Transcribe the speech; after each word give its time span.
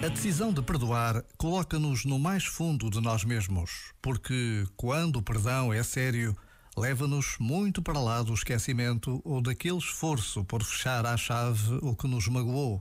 A 0.00 0.08
decisão 0.08 0.52
de 0.52 0.62
perdoar 0.62 1.24
coloca-nos 1.36 2.04
no 2.04 2.20
mais 2.20 2.44
fundo 2.44 2.88
de 2.88 3.00
nós 3.00 3.24
mesmos, 3.24 3.92
porque 4.00 4.64
quando 4.76 5.16
o 5.16 5.22
perdão 5.22 5.72
é 5.72 5.82
sério, 5.82 6.36
leva-nos 6.76 7.36
muito 7.40 7.82
para 7.82 7.98
lá 7.98 8.22
do 8.22 8.32
esquecimento 8.32 9.20
ou 9.24 9.42
daquele 9.42 9.78
esforço 9.78 10.44
por 10.44 10.62
fechar 10.62 11.04
à 11.04 11.16
chave 11.16 11.80
o 11.82 11.96
que 11.96 12.06
nos 12.06 12.28
magoou. 12.28 12.80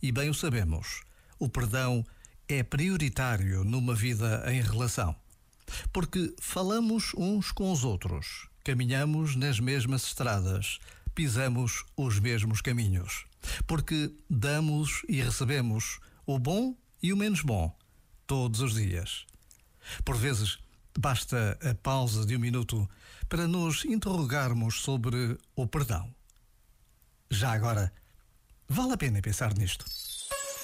E 0.00 0.12
bem 0.12 0.30
o 0.30 0.34
sabemos, 0.34 1.02
o 1.36 1.48
perdão 1.48 2.06
é 2.48 2.62
prioritário 2.62 3.64
numa 3.64 3.94
vida 3.94 4.44
em 4.46 4.60
relação. 4.60 5.16
Porque 5.92 6.32
falamos 6.40 7.12
uns 7.16 7.50
com 7.50 7.72
os 7.72 7.82
outros, 7.82 8.48
caminhamos 8.62 9.34
nas 9.34 9.58
mesmas 9.58 10.04
estradas, 10.04 10.78
pisamos 11.12 11.84
os 11.96 12.20
mesmos 12.20 12.60
caminhos. 12.60 13.26
Porque 13.66 14.12
damos 14.30 15.02
e 15.08 15.20
recebemos 15.20 15.98
o 16.26 16.38
bom 16.38 16.74
e 17.02 17.12
o 17.12 17.16
menos 17.16 17.40
bom, 17.40 17.74
todos 18.26 18.60
os 18.60 18.74
dias. 18.74 19.24
Por 20.04 20.16
vezes, 20.16 20.58
basta 20.98 21.58
a 21.62 21.74
pausa 21.74 22.26
de 22.26 22.36
um 22.36 22.40
minuto 22.40 22.88
para 23.28 23.46
nos 23.46 23.84
interrogarmos 23.84 24.80
sobre 24.80 25.38
o 25.54 25.66
perdão. 25.66 26.12
Já 27.30 27.52
agora, 27.52 27.92
vale 28.68 28.92
a 28.92 28.96
pena 28.96 29.22
pensar 29.22 29.56
nisto. 29.56 29.84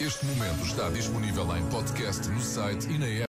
Este 0.00 0.24
momento 0.24 0.64
está 0.64 0.88
disponível 0.88 1.54
em 1.56 1.68
podcast 1.68 2.26
no 2.28 2.40
site 2.40 2.88
e 2.88 2.98
na 2.98 3.06
app. 3.06 3.18